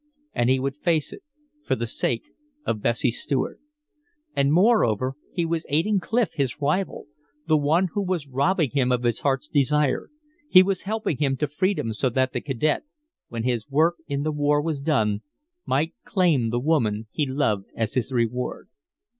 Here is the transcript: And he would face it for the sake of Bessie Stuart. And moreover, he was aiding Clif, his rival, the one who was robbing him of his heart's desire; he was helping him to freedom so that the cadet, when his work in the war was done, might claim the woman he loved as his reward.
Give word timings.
And 0.33 0.49
he 0.49 0.59
would 0.59 0.77
face 0.77 1.13
it 1.13 1.21
for 1.63 1.75
the 1.75 1.85
sake 1.85 2.23
of 2.65 2.81
Bessie 2.81 3.11
Stuart. 3.11 3.59
And 4.35 4.51
moreover, 4.51 5.13
he 5.31 5.45
was 5.45 5.63
aiding 5.69 5.99
Clif, 5.99 6.33
his 6.33 6.59
rival, 6.59 7.05
the 7.45 7.55
one 7.55 7.89
who 7.93 8.01
was 8.01 8.25
robbing 8.25 8.71
him 8.71 8.91
of 8.91 9.03
his 9.03 9.19
heart's 9.19 9.47
desire; 9.47 10.09
he 10.49 10.63
was 10.63 10.81
helping 10.89 11.17
him 11.17 11.37
to 11.37 11.47
freedom 11.47 11.93
so 11.93 12.09
that 12.09 12.33
the 12.33 12.41
cadet, 12.41 12.81
when 13.27 13.43
his 13.43 13.69
work 13.69 13.97
in 14.07 14.23
the 14.23 14.31
war 14.31 14.59
was 14.59 14.79
done, 14.79 15.21
might 15.67 15.93
claim 16.03 16.49
the 16.49 16.59
woman 16.59 17.05
he 17.11 17.27
loved 17.27 17.67
as 17.75 17.93
his 17.93 18.11
reward. 18.11 18.69